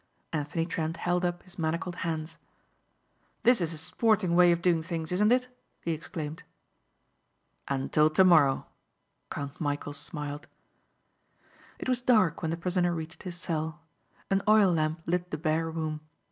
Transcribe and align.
Anthony 0.33 0.65
Trent 0.65 0.97
held 0.97 1.23
up 1.23 1.43
his 1.43 1.59
manacled 1.59 1.97
hands. 1.97 2.39
"This 3.43 3.61
is 3.61 3.71
a 3.71 3.77
sporting 3.77 4.35
way 4.35 4.51
of 4.51 4.59
doing 4.59 4.81
things, 4.81 5.11
isn't 5.11 5.31
it?" 5.31 5.47
he 5.83 5.91
exclaimed. 5.91 6.41
"Until 7.67 8.09
tomorrow," 8.09 8.65
Count 9.29 9.59
Michæl 9.59 9.93
smiled. 9.93 10.47
It 11.77 11.87
was 11.87 12.01
dark 12.01 12.41
when 12.41 12.49
the 12.49 12.57
prisoner 12.57 12.95
reached 12.95 13.21
his 13.21 13.35
cell. 13.37 13.81
An 14.31 14.41
oil 14.47 14.73
lamp 14.73 15.01
lit 15.05 15.29
the 15.29 15.37
bare 15.37 15.69
room. 15.69 16.01